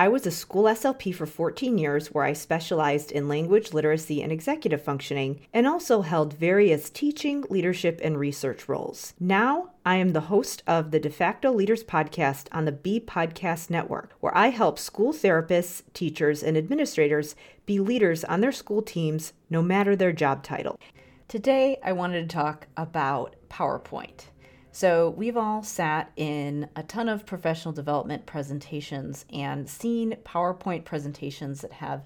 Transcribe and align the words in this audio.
I 0.00 0.08
was 0.08 0.26
a 0.26 0.30
school 0.30 0.62
SLP 0.62 1.14
for 1.14 1.26
14 1.26 1.76
years 1.76 2.08
where 2.08 2.24
I 2.24 2.32
specialized 2.32 3.12
in 3.12 3.28
language 3.28 3.74
literacy 3.74 4.22
and 4.22 4.32
executive 4.32 4.80
functioning 4.80 5.40
and 5.52 5.66
also 5.66 6.00
held 6.00 6.32
various 6.32 6.88
teaching, 6.88 7.44
leadership, 7.50 8.00
and 8.02 8.18
research 8.18 8.66
roles. 8.66 9.12
Now, 9.20 9.72
I 9.84 9.96
am 9.96 10.14
the 10.14 10.22
host 10.32 10.62
of 10.66 10.90
the 10.90 11.00
De 11.00 11.10
facto 11.10 11.52
Leaders 11.52 11.84
podcast 11.84 12.46
on 12.50 12.64
the 12.64 12.72
B 12.72 12.98
Podcast 12.98 13.68
Network, 13.68 14.14
where 14.20 14.34
I 14.34 14.48
help 14.48 14.78
school 14.78 15.12
therapists, 15.12 15.82
teachers, 15.92 16.42
and 16.42 16.56
administrators 16.56 17.36
be 17.66 17.78
leaders 17.78 18.24
on 18.24 18.40
their 18.40 18.52
school 18.52 18.80
teams 18.80 19.34
no 19.50 19.60
matter 19.60 19.94
their 19.94 20.12
job 20.12 20.42
title. 20.42 20.80
Today, 21.28 21.78
I 21.84 21.92
wanted 21.92 22.26
to 22.26 22.34
talk 22.34 22.68
about 22.74 23.36
PowerPoint. 23.50 24.28
So, 24.72 25.10
we've 25.10 25.36
all 25.36 25.64
sat 25.64 26.12
in 26.16 26.68
a 26.76 26.84
ton 26.84 27.08
of 27.08 27.26
professional 27.26 27.74
development 27.74 28.24
presentations 28.24 29.24
and 29.32 29.68
seen 29.68 30.16
PowerPoint 30.24 30.84
presentations 30.84 31.60
that 31.62 31.72
have 31.72 32.04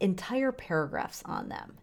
entire 0.00 0.50
paragraphs 0.50 1.22
on 1.24 1.48
them. 1.48 1.74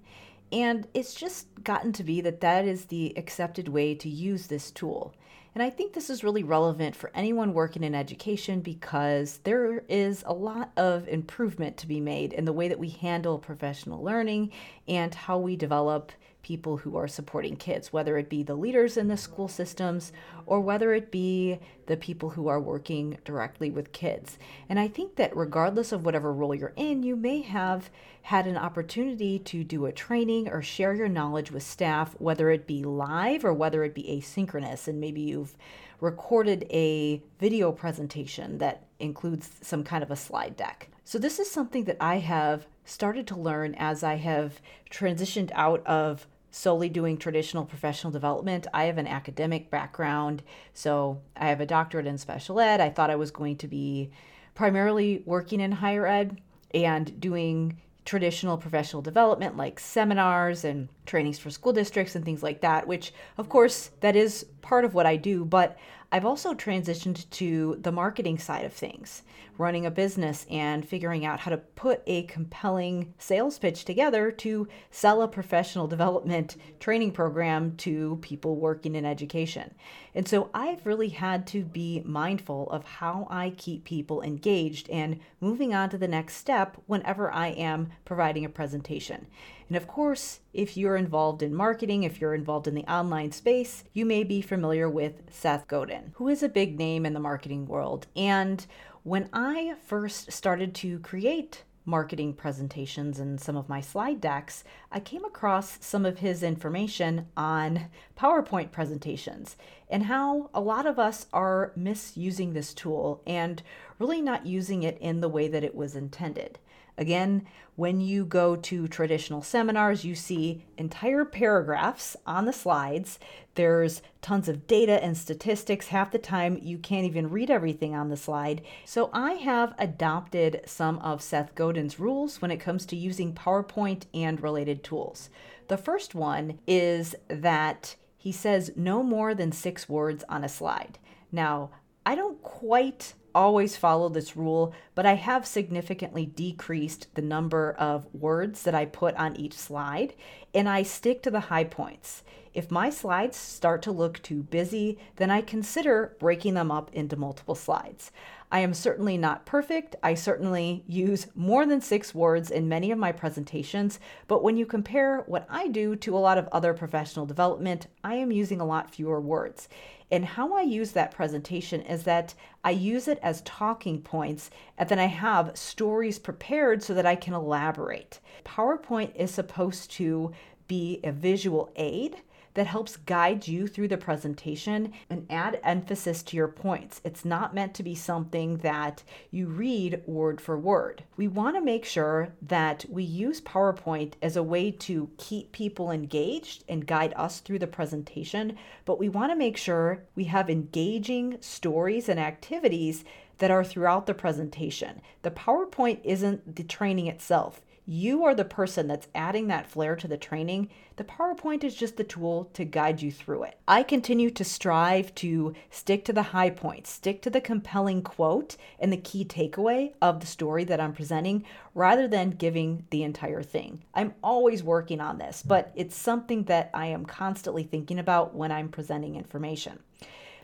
And 0.51 0.87
it's 0.93 1.13
just 1.13 1.47
gotten 1.63 1.93
to 1.93 2.03
be 2.03 2.21
that 2.21 2.41
that 2.41 2.65
is 2.65 2.85
the 2.85 3.13
accepted 3.17 3.69
way 3.69 3.95
to 3.95 4.09
use 4.09 4.47
this 4.47 4.71
tool. 4.71 5.13
And 5.55 5.63
I 5.63 5.69
think 5.69 5.93
this 5.93 6.09
is 6.09 6.23
really 6.23 6.43
relevant 6.43 6.95
for 6.95 7.09
anyone 7.15 7.53
working 7.53 7.83
in 7.83 7.95
education 7.95 8.61
because 8.61 9.39
there 9.43 9.79
is 9.89 10.23
a 10.27 10.33
lot 10.33 10.71
of 10.77 11.07
improvement 11.07 11.77
to 11.77 11.87
be 11.87 11.99
made 11.99 12.33
in 12.33 12.45
the 12.45 12.53
way 12.53 12.67
that 12.67 12.79
we 12.79 12.89
handle 12.89 13.39
professional 13.39 14.03
learning 14.03 14.51
and 14.87 15.15
how 15.15 15.39
we 15.39 15.55
develop 15.55 16.11
people 16.47 16.77
who 16.77 16.95
are 16.95 17.09
supporting 17.09 17.57
kids, 17.57 17.91
whether 17.91 18.17
it 18.17 18.29
be 18.29 18.41
the 18.41 18.55
leaders 18.55 18.95
in 18.95 19.09
the 19.09 19.17
school 19.17 19.49
systems 19.49 20.13
or 20.45 20.61
whether 20.61 20.93
it 20.93 21.11
be 21.11 21.59
the 21.87 21.97
people 21.97 22.29
who 22.29 22.47
are 22.47 22.61
working 22.61 23.17
directly 23.25 23.69
with 23.69 23.91
kids. 23.91 24.37
And 24.69 24.79
I 24.79 24.87
think 24.87 25.17
that 25.17 25.35
regardless 25.35 25.91
of 25.91 26.05
whatever 26.05 26.31
role 26.31 26.55
you're 26.55 26.71
in, 26.77 27.03
you 27.03 27.17
may 27.17 27.41
have 27.41 27.89
had 28.21 28.47
an 28.47 28.55
opportunity 28.55 29.37
to 29.39 29.65
do 29.65 29.85
a 29.85 29.91
training 29.91 30.47
or 30.47 30.61
share 30.61 30.93
your 30.93 31.09
knowledge 31.09 31.51
with 31.51 31.63
staff, 31.63 32.15
whether 32.17 32.49
it 32.49 32.65
be 32.65 32.81
live 32.81 33.43
or 33.43 33.53
whether 33.53 33.83
it 33.83 33.93
be 33.93 34.03
asynchronous. 34.03 34.87
And 34.87 35.01
maybe 35.01 35.19
you've 35.19 35.57
recorded 35.99 36.65
a 36.69 37.21
video 37.39 37.73
presentation 37.73 38.59
that 38.59 38.85
includes 38.99 39.49
some 39.61 39.83
kind 39.83 40.01
of 40.01 40.11
a 40.11 40.15
slide 40.15 40.55
deck. 40.55 40.89
So, 41.03 41.17
this 41.17 41.39
is 41.39 41.49
something 41.49 41.85
that 41.85 41.97
I 42.01 42.17
have 42.17 42.67
started 42.83 43.27
to 43.27 43.35
learn 43.35 43.75
as 43.75 44.03
I 44.03 44.15
have 44.15 44.61
transitioned 44.89 45.51
out 45.53 45.85
of 45.85 46.27
solely 46.51 46.89
doing 46.89 47.17
traditional 47.17 47.65
professional 47.65 48.11
development. 48.11 48.67
I 48.73 48.85
have 48.85 48.97
an 48.97 49.07
academic 49.07 49.69
background, 49.69 50.43
so 50.73 51.21
I 51.35 51.47
have 51.49 51.61
a 51.61 51.65
doctorate 51.65 52.07
in 52.07 52.17
special 52.17 52.59
ed. 52.59 52.81
I 52.81 52.89
thought 52.89 53.09
I 53.09 53.15
was 53.15 53.31
going 53.31 53.57
to 53.57 53.67
be 53.67 54.11
primarily 54.55 55.23
working 55.25 55.59
in 55.59 55.71
higher 55.73 56.07
ed 56.07 56.41
and 56.73 57.19
doing 57.19 57.79
traditional 58.05 58.57
professional 58.57 59.01
development 59.01 59.57
like 59.57 59.79
seminars 59.79 60.63
and 60.63 60.89
trainings 61.07 61.39
for 61.39 61.49
school 61.49 61.73
districts 61.73 62.15
and 62.15 62.23
things 62.23 62.43
like 62.43 62.61
that, 62.61 62.87
which 62.87 63.13
of 63.37 63.49
course 63.49 63.89
that 64.01 64.15
is 64.15 64.45
part 64.61 64.85
of 64.85 64.93
what 64.93 65.07
I 65.07 65.15
do, 65.15 65.43
but 65.45 65.77
I've 66.09 66.25
also 66.25 66.53
transitioned 66.53 67.29
to 67.31 67.77
the 67.81 67.91
marketing 67.91 68.37
side 68.37 68.63
of 68.63 68.71
things, 68.71 69.23
running 69.57 69.85
a 69.85 69.91
business 69.91 70.45
and 70.49 70.87
figuring 70.87 71.25
out 71.25 71.41
how 71.41 71.51
to 71.51 71.57
put 71.57 72.01
a 72.07 72.23
compelling 72.23 73.13
sales 73.17 73.59
pitch 73.59 73.83
together 73.83 74.31
to 74.31 74.69
sell 74.89 75.21
a 75.21 75.27
professional 75.27 75.85
development 75.85 76.55
training 76.79 77.11
program 77.11 77.75
to 77.77 78.19
people 78.21 78.55
working 78.55 78.95
in 78.95 79.05
education. 79.05 79.73
And 80.15 80.25
so 80.25 80.49
I've 80.53 80.85
really 80.85 81.09
had 81.09 81.45
to 81.47 81.65
be 81.65 82.01
mindful 82.05 82.69
of 82.69 82.85
how 82.85 83.27
I 83.29 83.49
keep 83.57 83.83
people 83.83 84.21
engaged 84.21 84.89
and 84.89 85.19
moving 85.41 85.73
on 85.73 85.89
to 85.89 85.97
the 85.97 86.07
next 86.07 86.37
step 86.37 86.77
whenever 86.85 87.29
I 87.29 87.47
am 87.49 87.89
providing 88.05 88.45
a 88.45 88.49
presentation. 88.49 89.27
And 89.67 89.75
of 89.75 89.87
course, 89.87 90.39
if 90.53 90.77
you're 90.77 90.95
involved 90.95 91.43
in 91.43 91.53
marketing, 91.53 92.03
if 92.03 92.21
you're 92.21 92.33
involved 92.33 92.67
in 92.67 92.75
the 92.75 92.89
online 92.91 93.31
space, 93.31 93.83
you 93.93 94.05
may 94.05 94.23
be 94.23 94.41
familiar 94.41 94.89
with 94.89 95.23
Seth 95.29 95.67
Godin, 95.67 96.11
who 96.15 96.29
is 96.29 96.41
a 96.41 96.49
big 96.49 96.77
name 96.77 97.05
in 97.05 97.13
the 97.13 97.19
marketing 97.19 97.67
world. 97.67 98.07
And 98.15 98.65
when 99.03 99.29
I 99.33 99.75
first 99.85 100.31
started 100.31 100.73
to 100.75 100.99
create 100.99 101.63
marketing 101.87 102.33
presentations 102.33 103.17
and 103.17 103.39
some 103.39 103.55
of 103.55 103.69
my 103.69 103.79
slide 103.79 104.19
decks, 104.19 104.65
I 104.91 104.99
came 104.99 105.23
across 105.23 105.77
some 105.79 106.05
of 106.05 106.19
his 106.19 106.43
information 106.43 107.27
on 107.37 107.85
PowerPoint 108.17 108.71
presentations 108.71 109.55
and 109.89 110.03
how 110.03 110.49
a 110.53 110.59
lot 110.59 110.85
of 110.85 110.99
us 110.99 111.27
are 111.31 111.71
misusing 111.77 112.53
this 112.53 112.73
tool 112.73 113.21
and 113.25 113.63
really 113.99 114.21
not 114.21 114.45
using 114.45 114.83
it 114.83 114.97
in 114.99 115.21
the 115.21 115.29
way 115.29 115.47
that 115.47 115.63
it 115.63 115.75
was 115.75 115.95
intended. 115.95 116.59
Again, 116.97 117.45
when 117.75 118.01
you 118.01 118.25
go 118.25 118.55
to 118.55 118.87
traditional 118.87 119.43
seminars, 119.43 120.03
you 120.03 120.15
see 120.15 120.65
entire 120.77 121.23
paragraphs 121.25 122.17
on 122.25 122.45
the 122.45 122.53
slides. 122.53 123.19
There's 123.53 124.01
tons 124.23 124.49
of 124.49 124.65
data 124.65 125.03
and 125.03 125.15
statistics. 125.15 125.89
Half 125.89 126.11
the 126.11 126.17
time, 126.17 126.59
you 126.59 126.79
can't 126.79 127.05
even 127.05 127.29
read 127.29 127.51
everything 127.51 127.93
on 127.93 128.09
the 128.09 128.17
slide. 128.17 128.63
So, 128.83 129.11
I 129.13 129.33
have 129.33 129.75
adopted 129.77 130.61
some 130.65 130.97
of 130.99 131.21
Seth 131.21 131.53
Godin's 131.53 131.99
rules 131.99 132.41
when 132.41 132.49
it 132.49 132.57
comes 132.57 132.83
to 132.87 132.95
using 132.95 133.33
PowerPoint 133.33 134.05
and 134.11 134.41
related 134.41 134.83
tools. 134.83 135.29
The 135.67 135.77
first 135.77 136.15
one 136.15 136.57
is 136.65 137.15
that 137.27 137.95
he 138.17 138.31
says 138.31 138.71
no 138.75 139.03
more 139.03 139.35
than 139.35 139.51
six 139.51 139.87
words 139.87 140.23
on 140.27 140.43
a 140.43 140.49
slide. 140.49 140.97
Now, 141.31 141.69
I 142.05 142.15
don't 142.15 142.41
quite 142.41 143.13
always 143.33 143.77
follow 143.77 144.09
this 144.09 144.35
rule, 144.35 144.73
but 144.95 145.05
I 145.05 145.13
have 145.13 145.45
significantly 145.45 146.25
decreased 146.25 147.07
the 147.15 147.21
number 147.21 147.73
of 147.73 148.13
words 148.13 148.63
that 148.63 148.75
I 148.75 148.85
put 148.85 149.15
on 149.15 149.35
each 149.35 149.53
slide, 149.53 150.13
and 150.53 150.67
I 150.67 150.83
stick 150.83 151.21
to 151.23 151.31
the 151.31 151.41
high 151.41 151.65
points. 151.65 152.23
If 152.57 152.71
my 152.71 152.89
slides 152.89 153.37
start 153.37 153.83
to 153.83 153.91
look 153.91 154.19
too 154.23 154.41
busy, 154.41 154.97
then 155.17 155.29
I 155.29 155.41
consider 155.41 156.15
breaking 156.19 156.55
them 156.55 156.71
up 156.71 156.89
into 156.91 157.15
multiple 157.15 157.53
slides. 157.53 158.11
I 158.51 158.61
am 158.61 158.73
certainly 158.73 159.15
not 159.15 159.45
perfect. 159.45 159.95
I 160.01 160.15
certainly 160.15 160.83
use 160.87 161.27
more 161.35 161.67
than 161.67 161.81
six 161.81 162.15
words 162.15 162.49
in 162.49 162.67
many 162.67 162.89
of 162.89 162.97
my 162.97 163.11
presentations, 163.11 163.99
but 164.27 164.41
when 164.41 164.57
you 164.57 164.65
compare 164.65 165.19
what 165.27 165.45
I 165.51 165.67
do 165.67 165.95
to 165.97 166.17
a 166.17 166.19
lot 166.19 166.39
of 166.39 166.47
other 166.47 166.73
professional 166.73 167.27
development, 167.27 167.85
I 168.03 168.15
am 168.15 168.31
using 168.31 168.59
a 168.59 168.65
lot 168.65 168.89
fewer 168.89 169.21
words. 169.21 169.69
And 170.09 170.25
how 170.25 170.55
I 170.57 170.61
use 170.61 170.93
that 170.93 171.11
presentation 171.11 171.81
is 171.81 172.05
that 172.05 172.33
I 172.63 172.71
use 172.71 173.07
it 173.07 173.19
as 173.21 173.41
talking 173.41 174.01
points, 174.01 174.49
and 174.79 174.89
then 174.89 174.97
I 174.97 175.05
have 175.05 175.55
stories 175.55 176.17
prepared 176.17 176.81
so 176.81 176.95
that 176.95 177.05
I 177.05 177.17
can 177.17 177.35
elaborate. 177.35 178.19
PowerPoint 178.45 179.15
is 179.15 179.29
supposed 179.29 179.91
to 179.91 180.31
be 180.67 180.99
a 181.03 181.11
visual 181.11 181.71
aid 181.75 182.17
that 182.57 182.65
helps 182.65 182.97
guide 182.97 183.47
you 183.47 183.67
through 183.67 183.87
the 183.87 183.97
presentation 183.99 184.91
and 185.11 185.27
add 185.29 185.59
emphasis 185.63 186.23
to 186.23 186.35
your 186.35 186.47
points. 186.47 186.99
It's 187.03 187.23
not 187.23 187.53
meant 187.53 187.75
to 187.75 187.83
be 187.83 187.93
something 187.93 188.57
that 188.57 189.03
you 189.29 189.45
read 189.45 190.01
word 190.07 190.41
for 190.41 190.57
word. 190.57 191.03
We 191.17 191.27
want 191.27 191.55
to 191.55 191.61
make 191.61 191.85
sure 191.85 192.33
that 192.41 192.83
we 192.89 193.03
use 193.03 193.41
PowerPoint 193.41 194.13
as 194.23 194.35
a 194.35 194.41
way 194.41 194.71
to 194.71 195.11
keep 195.19 195.51
people 195.51 195.91
engaged 195.91 196.63
and 196.67 196.87
guide 196.87 197.13
us 197.15 197.41
through 197.41 197.59
the 197.59 197.67
presentation, 197.67 198.57
but 198.85 198.97
we 198.97 199.07
want 199.07 199.31
to 199.31 199.35
make 199.35 199.55
sure 199.55 200.05
we 200.15 200.23
have 200.23 200.49
engaging 200.49 201.37
stories 201.39 202.09
and 202.09 202.19
activities 202.19 203.05
that 203.37 203.51
are 203.51 203.63
throughout 203.63 204.07
the 204.07 204.15
presentation. 204.15 204.99
The 205.21 205.29
PowerPoint 205.29 205.99
isn't 206.03 206.55
the 206.55 206.63
training 206.63 207.05
itself. 207.05 207.61
You 207.89 208.25
are 208.25 208.35
the 208.35 208.43
person 208.43 208.87
that's 208.87 209.07
adding 209.15 209.47
that 209.47 209.71
flair 209.71 209.95
to 209.95 210.09
the 210.09 210.17
training. 210.17 210.67
The 210.97 211.05
PowerPoint 211.05 211.63
is 211.63 211.73
just 211.73 211.95
the 211.95 212.03
tool 212.03 212.49
to 212.53 212.65
guide 212.65 213.01
you 213.01 213.13
through 213.13 213.43
it. 213.43 213.57
I 213.65 213.81
continue 213.81 214.29
to 214.31 214.43
strive 214.43 215.15
to 215.15 215.53
stick 215.69 216.03
to 216.03 216.11
the 216.11 216.21
high 216.21 216.49
points, 216.49 216.91
stick 216.91 217.21
to 217.21 217.29
the 217.29 217.39
compelling 217.39 218.01
quote 218.01 218.57
and 218.77 218.91
the 218.91 218.97
key 218.97 219.23
takeaway 219.23 219.93
of 220.01 220.19
the 220.19 220.27
story 220.27 220.65
that 220.65 220.81
I'm 220.81 220.91
presenting 220.91 221.45
rather 221.73 222.09
than 222.09 222.31
giving 222.31 222.83
the 222.89 223.03
entire 223.03 223.41
thing. 223.41 223.85
I'm 223.93 224.15
always 224.21 224.61
working 224.63 224.99
on 224.99 225.17
this, 225.17 225.41
but 225.41 225.71
it's 225.73 225.95
something 225.95 226.43
that 226.43 226.69
I 226.73 226.87
am 226.87 227.05
constantly 227.05 227.63
thinking 227.63 227.99
about 227.99 228.35
when 228.35 228.51
I'm 228.51 228.67
presenting 228.67 229.15
information. 229.15 229.79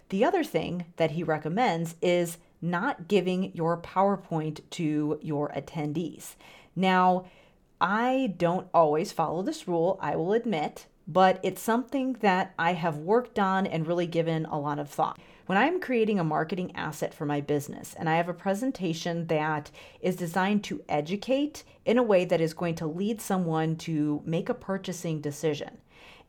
The 0.08 0.24
other 0.24 0.46
thing 0.46 0.86
that 0.96 1.12
he 1.12 1.24
recommends 1.24 1.96
is 2.02 2.38
not 2.62 3.10
giving 3.10 3.54
your 3.54 3.76
PowerPoint 3.76 4.62
to 4.70 5.20
your 5.22 5.50
attendees. 5.50 6.36
Now, 6.76 7.26
I 7.80 8.34
don't 8.38 8.68
always 8.74 9.12
follow 9.12 9.42
this 9.42 9.68
rule, 9.68 10.00
I 10.02 10.16
will 10.16 10.34
admit, 10.34 10.88
but 11.08 11.40
it's 11.44 11.62
something 11.62 12.14
that 12.22 12.54
I 12.58 12.74
have 12.74 12.98
worked 12.98 13.38
on 13.38 13.68
and 13.68 13.86
really 13.86 14.08
given 14.08 14.46
a 14.46 14.60
lot 14.60 14.80
of 14.80 14.90
thought. 14.90 15.20
When 15.46 15.58
I'm 15.58 15.82
creating 15.82 16.20
a 16.20 16.24
marketing 16.24 16.74
asset 16.76 17.14
for 17.14 17.26
my 17.26 17.42
business 17.42 17.94
and 17.94 18.10
I 18.10 18.16
have 18.16 18.30
a 18.30 18.34
presentation 18.34 19.28
that 19.28 19.70
is 20.00 20.16
designed 20.16 20.64
to 20.66 20.82
educate 20.88 21.66
in 21.84 21.98
a 21.98 22.04
way 22.04 22.24
that 22.24 22.40
is 22.40 22.54
going 22.54 22.76
to 22.76 22.88
lead 22.88 23.20
someone 23.20 23.76
to 23.78 24.22
make 24.26 24.48
a 24.48 24.54
purchasing 24.54 25.20
decision. 25.20 25.80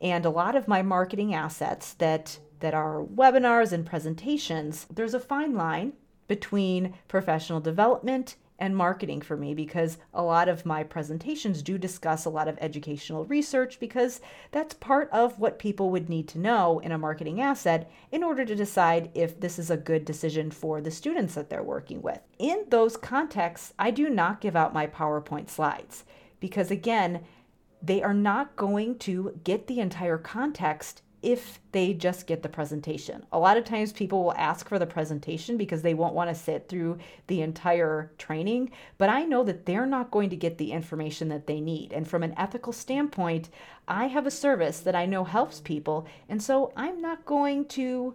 And 0.01 0.25
a 0.25 0.29
lot 0.29 0.57
of 0.57 0.67
my 0.67 0.81
marketing 0.81 1.33
assets 1.33 1.93
that 1.93 2.39
that 2.59 2.73
are 2.73 3.03
webinars 3.03 3.71
and 3.71 3.85
presentations, 3.85 4.87
there's 4.93 5.13
a 5.13 5.19
fine 5.19 5.53
line 5.53 5.93
between 6.27 6.93
professional 7.07 7.59
development 7.59 8.35
and 8.57 8.75
marketing 8.75 9.21
for 9.21 9.35
me 9.35 9.53
because 9.53 9.97
a 10.13 10.23
lot 10.23 10.47
of 10.47 10.65
my 10.65 10.83
presentations 10.83 11.61
do 11.61 11.77
discuss 11.77 12.25
a 12.25 12.29
lot 12.29 12.47
of 12.47 12.57
educational 12.61 13.25
research 13.25 13.79
because 13.79 14.21
that's 14.51 14.73
part 14.73 15.09
of 15.11 15.39
what 15.39 15.59
people 15.59 15.89
would 15.89 16.09
need 16.09 16.27
to 16.27 16.39
know 16.39 16.79
in 16.79 16.91
a 16.91 16.97
marketing 16.97 17.41
asset 17.41 17.91
in 18.11 18.23
order 18.23 18.45
to 18.45 18.55
decide 18.55 19.09
if 19.13 19.39
this 19.39 19.59
is 19.59 19.69
a 19.69 19.77
good 19.77 20.05
decision 20.05 20.49
for 20.49 20.79
the 20.79 20.91
students 20.91 21.35
that 21.35 21.49
they're 21.49 21.63
working 21.63 22.01
with. 22.01 22.19
In 22.39 22.65
those 22.69 22.95
contexts, 22.97 23.73
I 23.77 23.91
do 23.91 24.09
not 24.09 24.41
give 24.41 24.55
out 24.55 24.73
my 24.73 24.87
PowerPoint 24.87 25.49
slides 25.49 26.05
because, 26.39 26.71
again, 26.71 27.21
they 27.81 28.01
are 28.01 28.13
not 28.13 28.55
going 28.55 28.97
to 28.99 29.39
get 29.43 29.67
the 29.67 29.79
entire 29.79 30.17
context 30.17 31.01
if 31.25 31.59
they 31.71 31.91
just 31.91 32.27
get 32.27 32.43
the 32.43 32.47
presentation. 32.47 33.25
A 33.31 33.39
lot 33.39 33.57
of 33.57 33.65
times 33.65 33.91
people 33.91 34.23
will 34.23 34.35
ask 34.35 34.69
for 34.69 34.77
the 34.77 34.85
presentation 34.85 35.57
because 35.57 35.81
they 35.81 35.95
won't 35.95 36.13
want 36.13 36.29
to 36.29 36.35
sit 36.35 36.69
through 36.69 36.99
the 37.25 37.41
entire 37.41 38.11
training, 38.19 38.69
but 38.99 39.09
I 39.09 39.23
know 39.25 39.43
that 39.43 39.65
they're 39.65 39.87
not 39.87 40.11
going 40.11 40.29
to 40.29 40.35
get 40.35 40.59
the 40.59 40.71
information 40.71 41.27
that 41.29 41.47
they 41.47 41.59
need. 41.59 41.91
And 41.93 42.07
from 42.07 42.21
an 42.21 42.35
ethical 42.37 42.71
standpoint, 42.71 43.49
I 43.87 44.05
have 44.05 44.27
a 44.27 44.31
service 44.31 44.79
that 44.81 44.95
I 44.95 45.07
know 45.07 45.23
helps 45.23 45.59
people, 45.59 46.05
and 46.29 46.41
so 46.43 46.71
I'm 46.77 47.01
not 47.01 47.25
going 47.25 47.65
to 47.69 48.13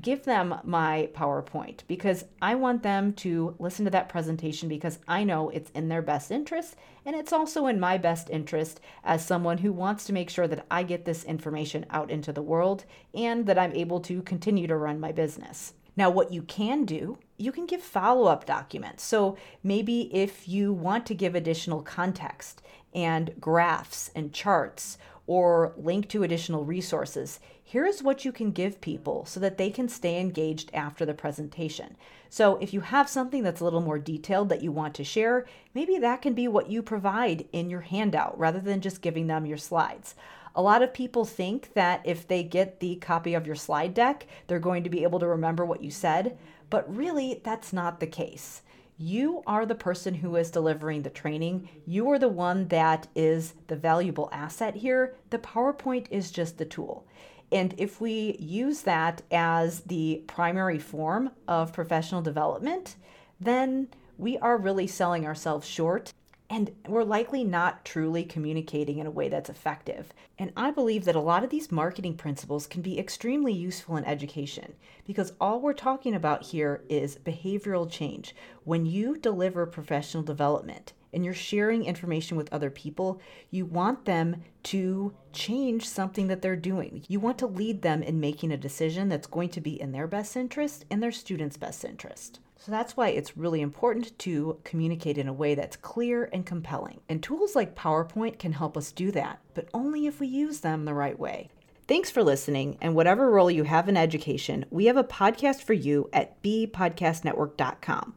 give 0.00 0.24
them 0.24 0.54
my 0.64 1.10
PowerPoint 1.12 1.80
because 1.86 2.24
I 2.40 2.54
want 2.54 2.82
them 2.82 3.12
to 3.14 3.54
listen 3.58 3.84
to 3.84 3.90
that 3.90 4.08
presentation 4.08 4.68
because 4.68 4.98
I 5.06 5.24
know 5.24 5.50
it's 5.50 5.70
in 5.70 5.88
their 5.88 6.02
best 6.02 6.30
interest 6.30 6.76
and 7.04 7.14
it's 7.14 7.32
also 7.32 7.66
in 7.66 7.78
my 7.78 7.98
best 7.98 8.30
interest 8.30 8.80
as 9.04 9.24
someone 9.24 9.58
who 9.58 9.72
wants 9.72 10.04
to 10.04 10.12
make 10.12 10.30
sure 10.30 10.48
that 10.48 10.64
I 10.70 10.82
get 10.82 11.04
this 11.04 11.24
information 11.24 11.84
out 11.90 12.10
into 12.10 12.32
the 12.32 12.42
world 12.42 12.84
and 13.14 13.46
that 13.46 13.58
I'm 13.58 13.72
able 13.72 14.00
to 14.00 14.22
continue 14.22 14.66
to 14.66 14.76
run 14.76 14.98
my 14.98 15.12
business. 15.12 15.74
Now, 15.94 16.08
what 16.08 16.32
you 16.32 16.42
can 16.42 16.84
do, 16.84 17.18
you 17.36 17.52
can 17.52 17.66
give 17.66 17.82
follow 17.82 18.24
up 18.26 18.46
documents. 18.46 19.04
So 19.04 19.36
maybe 19.62 20.14
if 20.14 20.48
you 20.48 20.72
want 20.72 21.04
to 21.06 21.14
give 21.14 21.34
additional 21.34 21.82
context 21.82 22.62
and 22.94 23.34
graphs 23.40 24.10
and 24.14 24.32
charts 24.32 24.96
or 25.26 25.72
link 25.76 26.08
to 26.08 26.22
additional 26.22 26.64
resources, 26.64 27.40
here's 27.62 28.02
what 28.02 28.24
you 28.24 28.32
can 28.32 28.50
give 28.50 28.80
people 28.80 29.24
so 29.24 29.38
that 29.40 29.56
they 29.56 29.70
can 29.70 29.88
stay 29.88 30.20
engaged 30.20 30.70
after 30.74 31.06
the 31.06 31.14
presentation. 31.14 31.96
So, 32.28 32.56
if 32.56 32.72
you 32.72 32.80
have 32.80 33.08
something 33.08 33.42
that's 33.42 33.60
a 33.60 33.64
little 33.64 33.80
more 33.80 33.98
detailed 33.98 34.48
that 34.48 34.62
you 34.62 34.72
want 34.72 34.94
to 34.94 35.04
share, 35.04 35.46
maybe 35.74 35.98
that 35.98 36.22
can 36.22 36.34
be 36.34 36.48
what 36.48 36.70
you 36.70 36.82
provide 36.82 37.46
in 37.52 37.70
your 37.70 37.82
handout 37.82 38.38
rather 38.38 38.60
than 38.60 38.80
just 38.80 39.02
giving 39.02 39.26
them 39.26 39.46
your 39.46 39.58
slides. 39.58 40.14
A 40.54 40.62
lot 40.62 40.82
of 40.82 40.92
people 40.92 41.24
think 41.24 41.72
that 41.74 42.02
if 42.04 42.26
they 42.26 42.42
get 42.42 42.80
the 42.80 42.96
copy 42.96 43.34
of 43.34 43.46
your 43.46 43.56
slide 43.56 43.94
deck, 43.94 44.26
they're 44.46 44.58
going 44.58 44.84
to 44.84 44.90
be 44.90 45.02
able 45.02 45.18
to 45.20 45.26
remember 45.26 45.64
what 45.64 45.82
you 45.82 45.90
said, 45.90 46.36
but 46.68 46.94
really, 46.94 47.40
that's 47.44 47.72
not 47.72 48.00
the 48.00 48.06
case. 48.06 48.62
You 49.04 49.42
are 49.48 49.66
the 49.66 49.74
person 49.74 50.14
who 50.14 50.36
is 50.36 50.52
delivering 50.52 51.02
the 51.02 51.10
training. 51.10 51.68
You 51.86 52.08
are 52.12 52.20
the 52.20 52.28
one 52.28 52.68
that 52.68 53.08
is 53.16 53.54
the 53.66 53.74
valuable 53.74 54.28
asset 54.30 54.76
here. 54.76 55.16
The 55.30 55.40
PowerPoint 55.40 56.06
is 56.12 56.30
just 56.30 56.56
the 56.56 56.64
tool. 56.64 57.04
And 57.50 57.74
if 57.78 58.00
we 58.00 58.36
use 58.38 58.82
that 58.82 59.22
as 59.32 59.80
the 59.80 60.22
primary 60.28 60.78
form 60.78 61.32
of 61.48 61.72
professional 61.72 62.22
development, 62.22 62.94
then 63.40 63.88
we 64.18 64.38
are 64.38 64.56
really 64.56 64.86
selling 64.86 65.26
ourselves 65.26 65.66
short 65.66 66.12
and 66.52 66.70
we're 66.86 67.02
likely 67.02 67.42
not 67.44 67.82
truly 67.82 68.24
communicating 68.24 68.98
in 68.98 69.06
a 69.06 69.10
way 69.10 69.30
that's 69.30 69.48
effective. 69.48 70.12
And 70.38 70.52
I 70.54 70.70
believe 70.70 71.06
that 71.06 71.16
a 71.16 71.20
lot 71.20 71.42
of 71.42 71.48
these 71.48 71.72
marketing 71.72 72.14
principles 72.18 72.66
can 72.66 72.82
be 72.82 72.98
extremely 72.98 73.54
useful 73.54 73.96
in 73.96 74.04
education 74.04 74.74
because 75.06 75.32
all 75.40 75.62
we're 75.62 75.72
talking 75.72 76.14
about 76.14 76.42
here 76.42 76.82
is 76.90 77.16
behavioral 77.16 77.90
change. 77.90 78.36
When 78.64 78.84
you 78.84 79.16
deliver 79.16 79.64
professional 79.64 80.22
development 80.22 80.92
and 81.14 81.24
you're 81.24 81.32
sharing 81.32 81.86
information 81.86 82.36
with 82.36 82.52
other 82.52 82.68
people, 82.68 83.18
you 83.50 83.64
want 83.64 84.04
them 84.04 84.42
to 84.64 85.14
change 85.32 85.88
something 85.88 86.26
that 86.26 86.42
they're 86.42 86.54
doing. 86.54 87.02
You 87.08 87.18
want 87.18 87.38
to 87.38 87.46
lead 87.46 87.80
them 87.80 88.02
in 88.02 88.20
making 88.20 88.52
a 88.52 88.58
decision 88.58 89.08
that's 89.08 89.26
going 89.26 89.48
to 89.50 89.62
be 89.62 89.80
in 89.80 89.92
their 89.92 90.06
best 90.06 90.36
interest 90.36 90.84
and 90.90 91.02
their 91.02 91.12
students' 91.12 91.56
best 91.56 91.82
interest. 91.82 92.40
So 92.64 92.70
that's 92.70 92.96
why 92.96 93.08
it's 93.08 93.36
really 93.36 93.60
important 93.60 94.16
to 94.20 94.60
communicate 94.62 95.18
in 95.18 95.26
a 95.26 95.32
way 95.32 95.56
that's 95.56 95.74
clear 95.74 96.30
and 96.32 96.46
compelling. 96.46 97.00
And 97.08 97.20
tools 97.20 97.56
like 97.56 97.74
PowerPoint 97.74 98.38
can 98.38 98.52
help 98.52 98.76
us 98.76 98.92
do 98.92 99.10
that, 99.10 99.40
but 99.52 99.68
only 99.74 100.06
if 100.06 100.20
we 100.20 100.28
use 100.28 100.60
them 100.60 100.84
the 100.84 100.94
right 100.94 101.18
way. 101.18 101.48
Thanks 101.88 102.08
for 102.08 102.22
listening, 102.22 102.78
and 102.80 102.94
whatever 102.94 103.28
role 103.28 103.50
you 103.50 103.64
have 103.64 103.88
in 103.88 103.96
education, 103.96 104.64
we 104.70 104.84
have 104.84 104.96
a 104.96 105.02
podcast 105.02 105.62
for 105.62 105.72
you 105.72 106.08
at 106.12 106.40
bpodcastnetwork.com. 106.44 108.14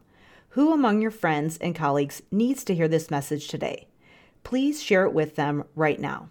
Who 0.50 0.74
among 0.74 1.02
your 1.02 1.10
friends 1.10 1.58
and 1.58 1.74
colleagues 1.74 2.22
needs 2.30 2.64
to 2.66 2.76
hear 2.76 2.88
this 2.88 3.10
message 3.10 3.48
today? 3.48 3.88
Please 4.44 4.84
share 4.84 5.06
it 5.06 5.14
with 5.14 5.36
them 5.36 5.64
right 5.74 6.00
now. 6.00 6.30